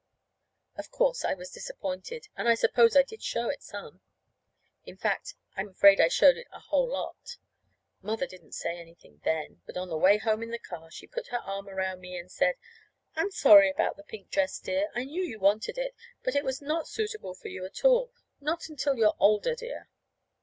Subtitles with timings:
[0.77, 4.01] Of course, I was disappointed, and I suppose I did show it some.
[4.83, 7.37] In fact, I'm afraid I showed it a whole lot.
[8.01, 11.27] Mother didn't say anything then; but on the way home in the car she put
[11.27, 12.55] her arm around me and said:
[13.15, 14.89] "I'm sorry about the pink dress, dear.
[14.95, 15.93] I knew you wanted it.
[16.23, 19.87] But it was not suitable at all for you not until you're older, dear."